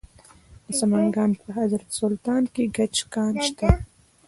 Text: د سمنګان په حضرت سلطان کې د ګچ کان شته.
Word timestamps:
د 0.65 0.67
سمنګان 0.79 1.31
په 1.41 1.47
حضرت 1.57 1.89
سلطان 1.99 2.43
کې 2.53 2.63
د 2.67 2.73
ګچ 2.75 2.95
کان 3.13 3.33
شته. 3.47 3.69